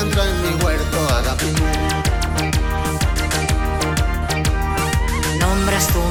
[0.00, 1.07] entra en mi huerto.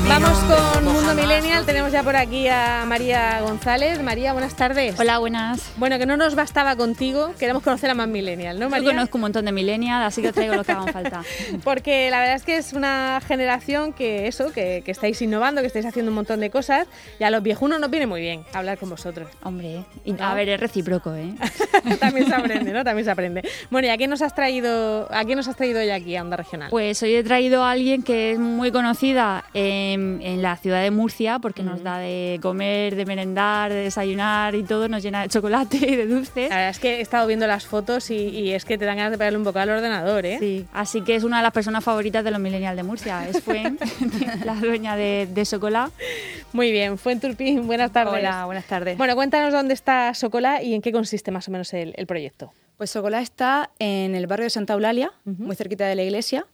[0.07, 1.65] Vamos con Mundo Millennial.
[1.65, 4.01] Tenemos ya por aquí a María González.
[4.01, 4.97] María, buenas tardes.
[4.97, 5.73] Hola, buenas.
[5.75, 8.85] Bueno, que no nos bastaba contigo, queremos conocer a más Millennial, ¿no, María?
[8.85, 11.23] Yo conozco un montón de Millennial, así que traigo lo que haga falta.
[11.65, 15.85] Porque la verdad es que es una generación que eso, que, estáis innovando, que estáis
[15.85, 16.87] haciendo un montón de cosas
[17.19, 19.27] y a los viejunos nos viene muy bien hablar con vosotros.
[19.43, 19.83] Hombre,
[20.19, 21.35] a ver, es recíproco, ¿eh?
[21.99, 22.85] También se aprende, ¿no?
[22.85, 23.43] También se aprende.
[23.69, 26.21] Bueno, ¿y a quién nos has traído, a quién nos has traído hoy aquí a
[26.21, 26.69] Onda Regional?
[26.69, 31.39] Pues hoy he traído a alguien que es muy conocida en, la ciudad de Murcia
[31.39, 35.77] porque nos da de comer, de merendar, de desayunar y todo, nos llena de chocolate
[35.77, 36.49] y de dulces.
[36.49, 39.11] La verdad es que he estado viendo las fotos y, es que te dan ganas
[39.11, 40.37] de pegarle un bocado al ordenador, ¿eh?
[40.39, 43.41] Sí, así que es una de las personas favoritas de los millennials de Murcia, es
[43.41, 43.79] Fuen,
[44.45, 45.91] la dueña de, de Socolá.
[46.53, 48.13] Muy bien, Fuen Turpín, buenas tardes.
[48.13, 48.97] Hola, buenas tardes.
[48.97, 52.53] Bueno, cuéntanos dónde está Socolá y en qué consiste más o menos el, proyecto.
[52.77, 56.45] Pues Socolá está en el barrio de Santa Eulalia, muy cerquita de la iglesia.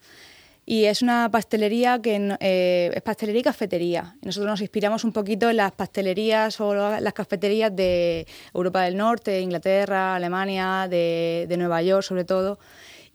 [0.66, 4.16] Y es una pastelería que eh, es pastelería y cafetería.
[4.22, 9.42] nosotros nos inspiramos un poquito en las pastelerías o las cafeterías de Europa del Norte,
[9.42, 12.60] Inglaterra, Alemania, de, de Nueva York sobre todo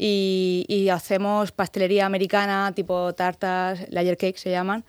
[0.01, 4.85] y, hacemos pastelería americana, tipo tartas, layer cake se llaman,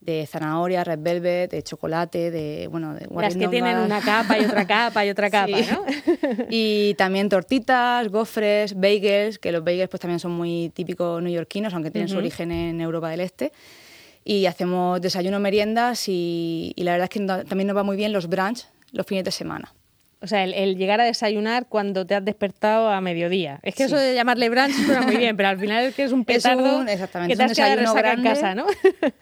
[0.00, 4.44] de zanahoria, red velvet, de chocolate, de, bueno, de Las que tienen una capa y
[4.44, 5.84] otra capa y otra capa, ¿no?
[6.50, 11.90] y también tortitas, gofres, bagels, que los bagels pues también son muy típicos neoyorquinos, aunque
[11.90, 13.52] tienen su origen en Europa del Este.
[14.26, 18.14] Y hacemos desayuno, meriendas y, y, la verdad es que también nos va muy bien
[18.14, 19.74] los brunch los fines de semana.
[20.20, 23.60] O sea, el, llegar a desayunar cuando te has despertado a mediodía.
[23.62, 26.12] Es que eso de llamarle brunch suena muy bien, pero al final es que es
[26.12, 28.66] un petardo exactamente, que te has quedado resaca en casa, ¿no?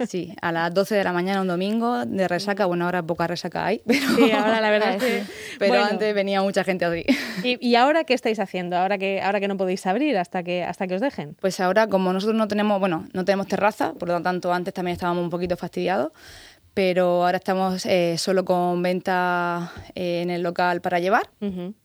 [0.06, 2.66] Sí, a las 12 de la mañana un domingo de resaca.
[2.66, 5.22] Bueno, ahora poca resaca hay, pero, sí, ahora la verdad es que...
[5.58, 7.04] Pero antes venía mucha gente así.
[7.42, 8.76] ¿Y, ¿Y, ahora qué estáis haciendo?
[8.76, 11.34] Ahora que, ahora que no podéis abrir hasta que, hasta que os dejen.
[11.40, 14.94] Pues ahora, como nosotros no tenemos, bueno, no tenemos terraza, por lo tanto antes también
[14.94, 16.12] estábamos un poquito fastidiados,
[16.74, 21.28] pero ahora estamos eh, solo con venta eh, en el local para llevar.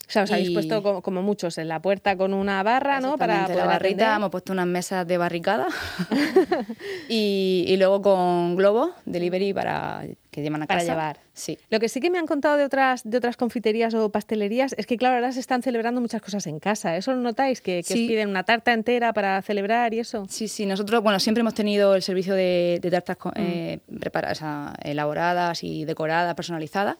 [0.07, 3.18] O sea, os habéis puesto como, muchos en la puerta con una barra, ¿no?
[3.18, 5.68] Para la barrita, hemos puesto unas mesas de barricada
[7.09, 11.19] y, y, luego con globo, delivery para que llevan a para llevar.
[11.34, 11.57] Sí.
[11.69, 14.85] Lo que sí que me han contado de otras, de otras confiterías o pastelerías es
[14.85, 16.95] que, claro, ahora se están celebrando muchas cosas en casa.
[16.95, 17.59] ¿Eso lo notáis?
[17.59, 20.25] ¿Que, que os piden una tarta entera para celebrar y eso?
[20.29, 20.66] Sí, sí.
[20.66, 23.29] Nosotros, bueno, siempre hemos tenido el servicio de, tartas mm.
[23.35, 24.41] eh, preparadas,
[24.84, 26.97] elaboradas y decoradas, personalizadas.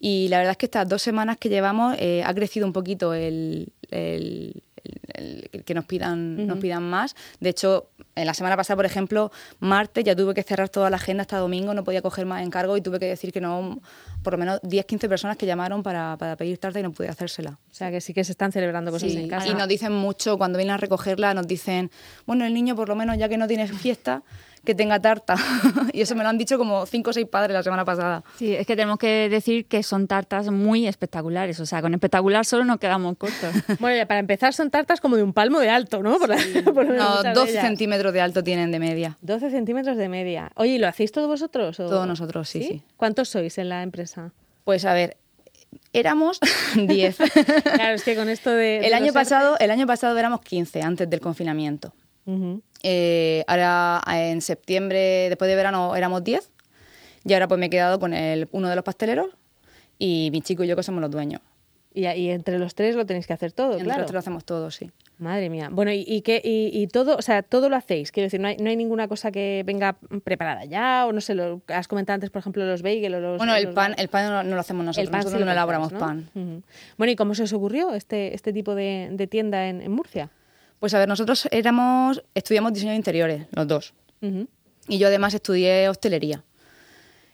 [0.00, 3.14] Y la verdad es que estas dos semanas que llevamos eh, ha crecido un poquito
[3.14, 3.72] el,
[5.64, 7.16] que nos pidan, nos pidan más.
[7.40, 10.96] De hecho, en la semana pasada, por ejemplo, martes ya tuve que cerrar toda la
[10.96, 13.80] agenda hasta domingo, no podía coger más encargo y tuve que decir que no,
[14.22, 17.08] por lo menos 10, 15 personas que llamaron para, para pedir tarta y no pude
[17.08, 17.58] hacérsela.
[17.70, 19.48] O sea que sí que se están celebrando cosas en casa.
[19.48, 21.90] Y nos dicen mucho, cuando vienen a recogerla, nos dicen,
[22.26, 24.22] bueno, el niño por lo menos ya que no tiene fiesta,
[24.64, 25.36] que tenga tarta.
[25.92, 28.22] y eso me lo han dicho como cinco o seis padres la semana pasada.
[28.36, 31.58] Sí, es que tenemos que decir que son tartas muy espectaculares.
[31.60, 33.54] O sea, con espectacular solo nos quedamos cortos.
[33.80, 36.18] bueno, para empezar son tartas como de un palmo de alto, ¿no?
[36.18, 39.18] no, 12 centímetros de alto tienen de media.
[39.22, 40.50] 12 centímetros de media.
[40.56, 41.76] Oye, ¿y lo hacéis todos vosotros?
[41.76, 44.32] Todos nosotros, sí, sí, ¿Cuántos sois en la empresa?
[44.64, 45.16] Pues a ver,
[45.92, 46.40] éramos
[46.76, 47.16] 10.
[47.62, 48.78] claro, es que con esto de...
[48.78, 51.92] el, año pasado, el año pasado éramos 15 antes del confinamiento.
[52.82, 56.50] Eh, ahora en septiembre, después de verano, éramos 10.
[57.24, 59.28] Y ahora pues me he quedado con el, uno de los pasteleros
[59.98, 61.40] y mi chico y yo que somos los dueños.
[61.94, 64.00] Y, entre los tres lo tenéis que hacer todo, entre claro.
[64.00, 64.92] los tres lo hacemos todo, sí.
[65.18, 65.68] Madre mía.
[65.72, 68.12] Bueno, ¿y, y, qué, y, todo, o sea, todo lo hacéis?
[68.12, 71.34] Quiero decir, no hay, no hay ninguna cosa que venga preparada ya, o no sé,
[71.34, 73.38] lo has comentado antes, por ejemplo, los bagels o los...
[73.38, 76.30] Bueno, el pan, el pan no, lo hacemos nosotros, nosotros no elaboramos pan.
[76.98, 80.30] Bueno, ¿y cómo se os ocurrió este, este tipo de, tienda en Murcia?
[80.80, 83.94] Pues a ver, nosotros éramos, estudiamos diseño de interiores, los dos.
[84.88, 86.42] Y yo además estudié hostelería.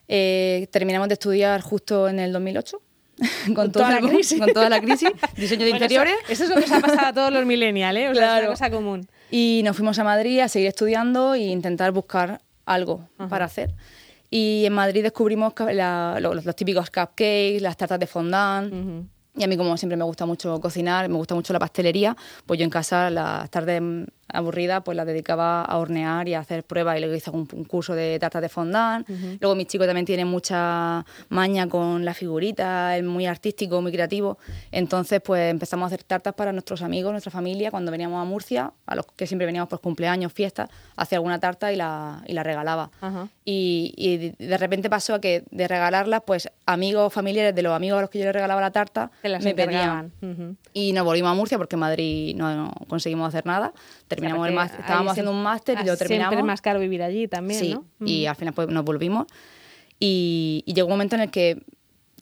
[0.08, 2.80] Eh, terminamos de estudiar justo en el 2008.
[3.54, 4.40] con, toda la crisis.
[4.40, 6.14] con toda la crisis, diseño de interiores.
[6.28, 8.08] Eso, es lo que se ha pasado a todos los millennials, ¿eh?
[8.12, 8.36] claro.
[8.36, 9.08] es una cosa común.
[9.30, 13.74] Y nos fuimos a Madrid a seguir estudiando e intentar buscar algo para hacer.
[14.30, 19.08] Y en Madrid descubrimos los, típicos cupcakes, las tartas de fondant.
[19.36, 22.16] Y a mí, como siempre me gusta mucho cocinar, me gusta mucho la pastelería,
[22.46, 23.82] pues yo en casa las tardes
[24.28, 27.64] aburrida, pues la dedicaba a hornear y a hacer pruebas y luego hice un, un
[27.64, 29.08] curso de tartas de fondant.
[29.40, 34.38] Luego mi chico también tiene mucha maña con la figurita, es muy artístico, muy creativo.
[34.72, 38.72] Entonces, pues empezamos a hacer tartas para nuestros amigos, nuestra familia, cuando veníamos a Murcia,
[38.86, 42.42] a los que siempre veníamos por cumpleaños, fiestas, hacía alguna tarta y la, y la
[42.42, 42.90] regalaba.
[43.44, 47.98] Y, y de repente pasó a que de regalarlas, pues amigos, familiares de los amigos
[47.98, 49.70] a los que yo les regalaba la tarta, las me pedían.
[49.70, 50.12] encargaban.
[50.22, 50.56] Ujú.
[50.72, 53.72] Y nos volvimos a Murcia porque en Madrid no, no conseguimos hacer nada.
[54.08, 56.30] Terminamos Claro, el porque máster, estábamos haciendo un máster y ah, lo terminamos.
[56.30, 57.84] Siempre es más caro vivir allí también, sí, ¿no?
[58.06, 59.26] y al final pues, nos volvimos.
[59.98, 61.62] Y, y llegó un momento en el que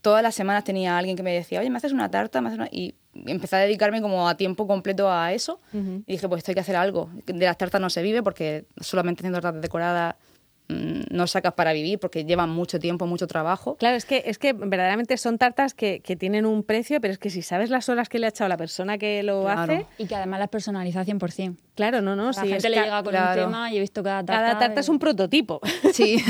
[0.02, 2.40] todas las semanas tenía alguien que me decía, oye, ¿me haces una tarta?
[2.40, 5.61] ¿Me haces una-?" Y empecé a dedicarme como a tiempo completo a eso.
[5.73, 6.02] Ujú.
[6.06, 7.11] Y dije, pues esto hay que hacer algo.
[7.26, 10.31] De las tartas no se vive porque solamente haciendo tartas decoradas mm,
[10.72, 13.76] no sacas para vivir porque llevan mucho tiempo, mucho trabajo.
[13.76, 17.19] Claro, es que, es que verdaderamente son tartas que, que tienen un precio, pero es
[17.19, 19.60] que si sabes las horas que le ha echado la persona que lo Claro.
[19.62, 21.56] hace, Y que además las personaliza 100%.
[21.74, 23.42] claro, no, no, La sí, gente le llega con claro.
[23.44, 24.42] un tema y he visto cada tarta.
[24.48, 25.60] cada tarta es un prototipo.
[25.92, 26.22] Sí.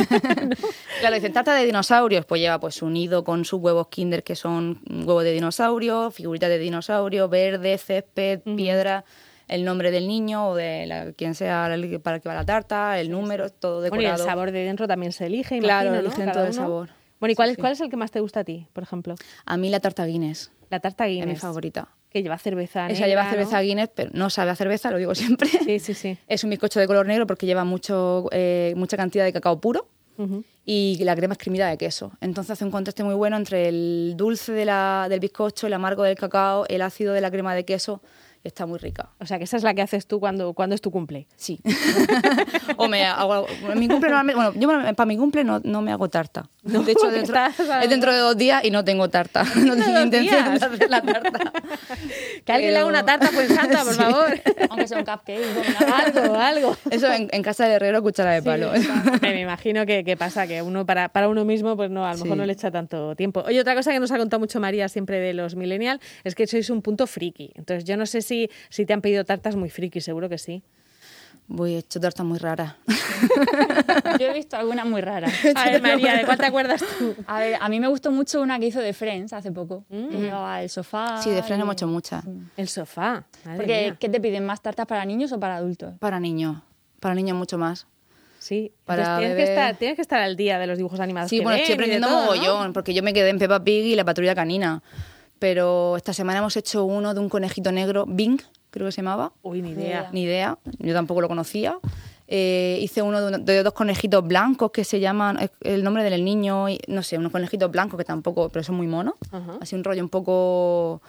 [1.01, 4.81] Claro, dicen tarta de dinosaurios, pues lleva pues unido con sus huevos Kinder que son
[4.89, 9.05] huevos de dinosaurio, figuritas de dinosaurio, verde, césped, piedra,
[9.55, 12.45] el nombre del niño o de la- quien sea el- para el que va la
[12.45, 14.25] tarta, el número, todo Bueno, y el decorado.
[14.25, 16.09] sabor de dentro también se elige, Claro, imagino, ¿no?
[16.09, 16.89] eligen Cada todo el sabor.
[17.21, 19.15] Bueno, ¿y cuál, es, cuál es el que más te gusta a ti, por ejemplo?
[19.47, 21.27] A mí la tarta Guinness La tarta Guinness.
[21.29, 21.89] es mi favorita.
[22.11, 23.31] Que lleva cerveza Esa negra, lleva ¿no?
[23.31, 25.49] cerveza Guinness, pero no sabe a cerveza, lo digo siempre.
[25.49, 26.19] Sí, sí, sí.
[26.29, 29.89] Es un bizcocho de color negro porque lleva mucho, eh, mucha cantidad de cacao puro.
[30.19, 30.45] Ujú.
[30.65, 32.13] y la crema es cremida de queso.
[32.21, 36.03] Entonces hace un contraste muy bueno entre el dulce de la- del bizcocho, el amargo
[36.05, 38.03] del cacao, el ácido de la crema de queso.
[38.45, 39.11] Está muy rica.
[39.21, 41.29] O sea, que esa es la que haces tú cuando, cuando es tu cumple.
[41.37, 41.61] Sí.
[42.77, 43.47] o me hago,
[43.77, 44.35] mi cumple normalmente,
[44.67, 46.49] bueno, yo para mi cumple no, no me hago tarta.
[46.63, 47.37] de hecho, dentro,
[47.83, 49.45] es dentro de dos días y no tengo tarta.
[49.55, 50.61] No tengo dos intención días?
[50.61, 51.53] de hacer la tarta.
[52.45, 54.03] Que alguien le haga una tarta, pues santa, por Sí.
[54.03, 54.41] favor.
[54.71, 55.41] Aunque sea un cupcake.
[55.95, 56.77] algo, algo.
[56.91, 58.73] Eso en, en casa del herrero, cuchara de palo.
[59.21, 62.13] Me, me imagino que, que pasa que uno para, para uno mismo, pues no, a
[62.13, 62.39] lo mejor Sí.
[62.39, 63.43] no le echa tanto tiempo.
[63.47, 66.47] Oye, otra cosa que nos ha contado mucho María siempre de los millennials es que
[66.47, 67.53] sois un punto friki.
[67.55, 68.32] Entonces, yo no sé si,
[68.69, 70.63] si te han pedido tartas muy friki, seguro que sí.
[71.49, 72.75] Voy, he hecho tartas muy raras.
[74.19, 75.33] Yo he visto algunas muy raras.
[75.55, 77.15] A ver, María, ¿de cuál te acuerdas tú?
[77.27, 79.85] A ver, a mí me gustó mucho una que hizo de Friends hace poco.
[79.91, 81.21] Que llevaba el sofá.
[81.23, 82.25] Sí, de Friends y- hemos hecho muchas.
[82.57, 83.25] El sofá.
[83.45, 83.97] Madre Porque, mía.
[83.99, 84.47] ¿qué te piden?
[84.47, 85.95] ¿Más tartas para niños o para adultos?
[85.99, 86.59] Para niños.
[87.01, 87.87] Para niños mucho más.
[88.39, 91.31] Sí, para Entonces, tienes, que estar, tienes que estar al día de los dibujos animados.
[91.31, 92.25] Sí, que bueno, estoy ven aprendiendo todo, ¿no?
[92.33, 94.83] mogollón, porque yo me quedé en Peppa Pig y la patrulla canina.
[95.43, 98.41] Pero esta semana hemos hecho uno de un conejito negro, Bing,
[98.71, 99.33] creo que se llamaba.
[99.43, 100.09] Uy, ni idea.
[100.13, 101.79] Ni idea, yo tampoco lo conocía.
[102.29, 106.69] Eh, hice uno de, de dos conejitos blancos que se llaman, el nombre del niño,
[106.69, 109.15] y- no sé, unos conejitos blancos que tampoco, pero son muy monos.
[109.33, 109.59] Ajá.
[109.61, 111.03] Así un rollo un poco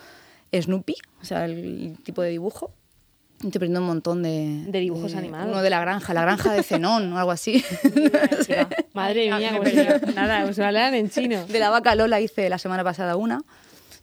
[0.51, 2.71] Snoopy, o sea, el, tipo de dibujo.
[3.37, 4.63] Aprendiendo un montón de...
[4.65, 5.47] De dibujos animados.
[5.47, 7.63] Uno de la granja, la granja de Zenón o algo así.
[8.93, 10.13] Madre mía, pues, perdí.
[10.15, 11.45] nada, os hablan en chino.
[11.45, 13.43] De la vaca Lola hice la semana pasada una.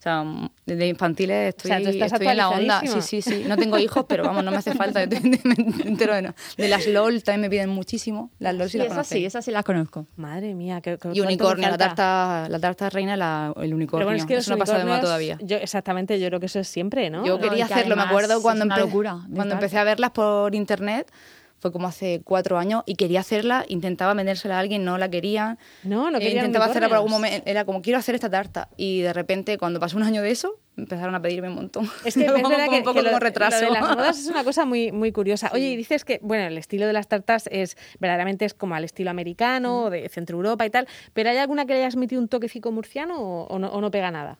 [0.00, 0.24] O sea,
[0.64, 2.80] desde infantiles estoy, O sea, tú estás estoy en la onda.
[2.80, 3.44] Sí, sí, sí.
[3.46, 5.02] No tengo hijos, pero vamos, no me hace falta.
[5.84, 6.34] Entero de, no.
[6.56, 8.30] de las LOL también me piden muchísimo.
[8.38, 9.20] Las LOL sí, Sí, las esas conocéis.
[9.20, 10.06] sí, esas sí las conozco.
[10.16, 13.98] Madre mía, qué, qué- Y unicornio, la tarta, la tarta reina, la, el unicornio.
[13.98, 15.36] Pero bueno, es que eso no pasa de moda todavía.
[15.42, 17.26] Yo, exactamente, yo creo que eso es siempre, ¿no?
[17.26, 20.12] Yo No, quería que hacerlo, me acuerdo cuando, empe- locura de cuando empecé a verlas
[20.12, 21.12] por internet.
[21.60, 25.58] Fue como hace cuatro años y quería hacerla, intentaba vendérsela a alguien, no la querían.
[25.84, 28.68] No, no Eh, querían intentaba hacerla por algún momento, era como quiero hacer esta tarta
[28.78, 31.90] y de repente cuando pasó un año de eso empezaron a pedirme un montón.
[32.04, 33.60] Es que es verdad que, un poco que lo, como retraso.
[33.60, 35.50] lo de las modas es una cosa muy, muy curiosa.
[35.52, 38.84] Oye, y dices que, bueno, el estilo de las tartas es verdaderamente es como al
[38.84, 42.22] estilo americano, o de Centro Europa y tal, pero ¿hay alguna que le hayas metido
[42.22, 44.38] un toquecico murciano o, o no, o no pega nada?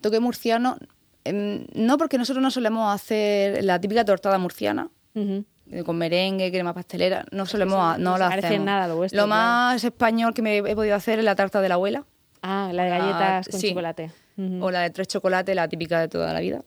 [0.00, 0.78] Toque murciano,
[1.24, 4.88] em, no porque nosotros no solemos hacer la típica tortada murciana.
[5.14, 5.32] Ujú.
[5.32, 5.44] eh,
[5.84, 8.64] con merengue, crema pastelera, no solemos, no no lo hacemos.
[8.64, 9.28] nada lo vuestro, claro.
[9.28, 12.04] más español que me he podido hacer es la tarta de la abuela,
[12.42, 13.68] Ah, la de galletas con sí.
[13.70, 14.10] chocolate.
[14.60, 16.62] O la de tres chocolates, la típica de toda la vida.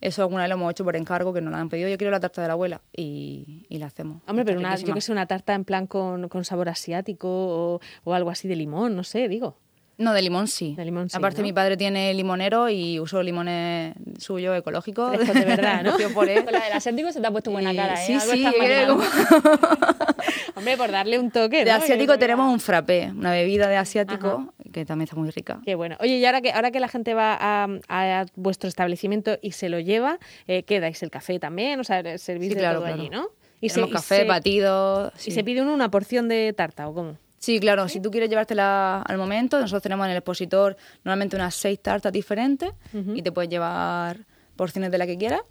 [0.00, 1.88] Eso alguna vez lo hemos hecho por encargo, que nos la han pedido.
[1.88, 4.20] Yo quiero la tarta de la abuela y, y la hacemos.
[4.26, 7.80] Hombre, pero una, yo que sé, una tarta en plan con, con sabor asiático o,
[8.02, 9.56] o algo así de limón, no sé, digo.
[9.96, 10.74] No, de limón sí.
[10.76, 11.44] De limón sí, Aparte, ¿no?
[11.46, 15.14] mi padre tiene limonero y uso limones suyos ecológicos.
[15.14, 15.92] Frescos de verdad, ¿no?
[16.14, 18.06] Con la del asiático se te ha puesto buena Y- cara, ¿eh?
[18.06, 18.44] Sí, Algo sí,
[18.88, 19.04] como-
[20.56, 21.64] Hombre, por darle un toque.
[21.64, 25.60] De asiático tenemos un frappé, una bebida de asiático que también está muy rica.
[25.64, 25.96] Qué bueno.
[26.00, 29.68] Oye, y ahora que, ahora que la gente va a, a vuestro establecimiento y se
[29.68, 31.02] lo lleva, eh, ¿qué dais?
[31.02, 31.78] ¿El café también?
[31.80, 33.00] O sea, servís Sí, de claro, todo claro.
[33.00, 33.28] allí, ¿no?
[33.60, 35.12] Y Tenemos y café, batidos.
[35.16, 35.30] ¿Y sí.
[35.30, 37.16] se pide uno una porción de tarta o cómo?
[37.44, 41.54] Sí, claro, si tú quieres llevártela al momento, nosotros tenemos en el expositor normalmente unas
[41.54, 42.70] seis tartas diferentes
[43.14, 44.20] y te puedes llevar
[44.56, 45.42] porciones de la que quieras.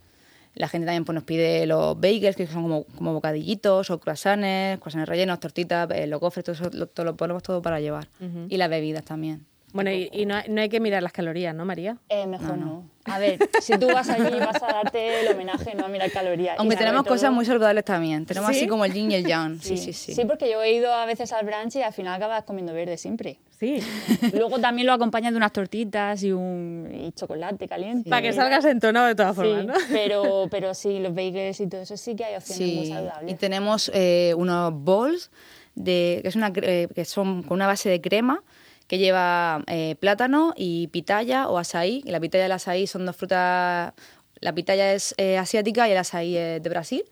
[0.55, 4.79] La gente también pues, nos pide los bagels, que son como, como bocadillitos, o croissants,
[4.79, 8.07] croissants rellenos, tortitas, eh, los gofres, todo eso lo, todo lo ponemos todo para llevar.
[8.49, 9.45] Y las bebidas también.
[9.73, 11.97] Bueno, y, y no, hay- no hay que mirar las calorías, ¿no, María?
[12.09, 12.83] Eh, mejor no.
[13.05, 16.55] A ver, si tú vas allí vas a darte el homenaje, no a mirar calorías.
[16.59, 18.25] Aunque tenemos todo- cosas muy saludables también.
[18.25, 18.57] Tenemos ¿Sí?
[18.59, 19.59] así como el yin y el yang.
[19.61, 20.13] Sí, sí, sí.
[20.13, 22.97] Sí, porque yo he ido a veces al brunch y al final acabas comiendo verde
[22.97, 23.39] siempre.
[23.59, 23.79] Sí.
[24.33, 28.09] Luego también lo acompañas de unas tortitas y un y chocolate caliente.
[28.09, 29.73] Para que salgas entonado de todas Sí, formas, ¿no?
[29.91, 33.31] pero, pero sí, los bagels y todo eso sí que hay opciones muy Sí, saludables.
[33.31, 35.31] y tenemos eh, unos bowls
[35.75, 38.43] de, que, es una, eh, que son con una base de crema
[38.87, 42.01] que lleva eh, plátano y pitaya o azaí.
[42.05, 43.93] Y la pitaya y el azaí son dos frutas.
[44.39, 47.03] La pitaya es eh, asiática y el azaí es de Brasil.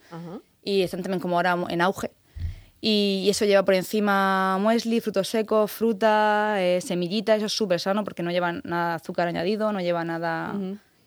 [0.63, 2.11] Y están también como ahora en auge.
[2.81, 7.37] Y, y eso lleva por encima muesli, frutos secos, fruta, eh, semillitas.
[7.37, 10.53] Eso es súper sano porque no lleva nada azúcar añadido, no lleva nada.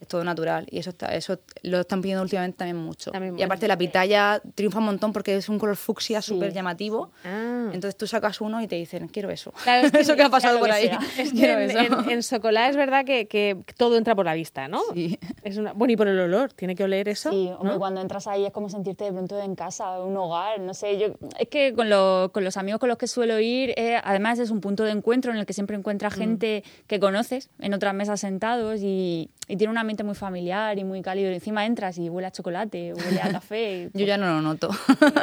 [0.04, 0.66] Es todo natural.
[0.70, 3.10] Y eso, está, eso lo están pidiendo últimamente también mucho.
[3.10, 7.10] También y aparte la pitaya triunfa un montón porque es un color fucsia súper llamativo.
[7.24, 7.70] Ah.
[7.72, 9.52] Entonces tú sacas uno y te dicen, quiero eso.
[9.62, 10.90] Claro, es que- eso que ha pasado por ahí.
[11.18, 12.00] Es que en, eso.
[12.04, 14.80] en, en Socolá es verdad que, que todo entra por la vista, ¿no?
[14.92, 15.18] Sí.
[15.42, 17.30] Es una, bueno, y por el olor, tiene que oler eso.
[17.30, 17.78] Sí, hombre, ¿no?
[17.78, 21.06] cuando entras ahí es como sentirte de pronto en casa, un hogar, no sé, yo
[21.38, 24.50] es que con, lo- con los amigos con los que suelo ir, eh, además es
[24.50, 28.20] un punto de encuentro en el que siempre encuentras gente que conoces en otras mesas
[28.20, 31.30] sentados y, y tiene un ambiente muy familiar y muy cálido.
[31.30, 33.90] Y encima entras y huele a chocolate, huele a café.
[33.94, 34.70] Yo ya no lo noto.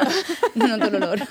[0.54, 1.18] no noto el olor.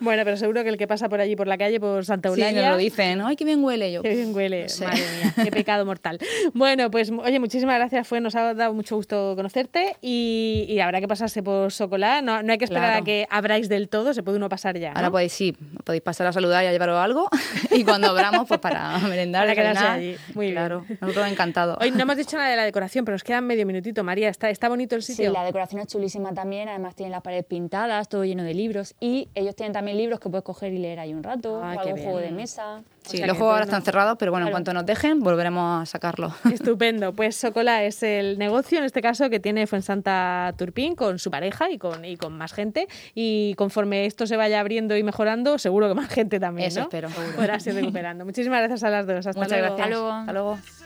[0.00, 2.40] Bueno, pero seguro que el que pasa por allí, por la calle, por Santa sí,
[2.40, 2.62] Eulalia...
[2.62, 3.20] nos lo dicen.
[3.20, 4.02] Ay, qué bien huele yo.
[4.02, 4.84] Qué bien huele, sé.
[4.86, 6.18] madre mía, qué pecado mortal.
[6.52, 11.00] Bueno, pues oye, muchísimas gracias, fue, nos ha dado mucho gusto conocerte y, y habrá
[11.00, 13.02] que pasarse por Socolá, no, no hay que esperar Claro.
[13.02, 14.90] a que abráis del todo, se puede uno pasar ya.
[14.92, 14.96] ¿no?
[14.98, 17.28] Ahora podéis, sí, podéis pasar a saludar y a llevaros algo.
[17.70, 20.16] y cuando abramos, pues para merendar, Para quedarse allí.
[20.34, 20.56] Muy bien.
[20.56, 21.78] claro, nosotros encantados.
[21.80, 24.50] Hoy no hemos dicho nada de la decoración, pero nos queda medio minutito, María, ¿está,
[24.50, 25.32] está bonito el Sí, sitio?
[25.32, 29.28] la decoración es chulísima también, además tienen las paredes pintadas, todo lleno de libros y
[29.34, 31.98] ellos tienen también libros que puedes coger y leer ahí un rato, Ah, o algún
[32.02, 32.36] juego de bien.
[32.36, 32.82] mesa.
[33.02, 34.54] Sí, o sea los juegos ahora están cerrados, pero bueno, en Claro.
[34.54, 36.34] cuanto nos dejen, volveremos a sacarlo.
[36.50, 37.12] Estupendo.
[37.12, 41.70] Pues Socola es el negocio, en este caso, que tiene Fuensanta Turpín con su pareja
[41.70, 42.88] y con, y con más gente.
[43.14, 46.84] Y conforme esto se vaya abriendo y mejorando, seguro que más gente también, Eso ¿no?
[46.84, 47.08] espero.
[47.36, 48.24] Podrá ir recuperando.
[48.24, 49.26] Muchísimas gracias a las dos.
[49.26, 49.76] Hasta Muchas luego.
[49.76, 49.80] gracias.
[49.86, 50.10] Hasta luego.
[50.12, 50.83] Hasta luego.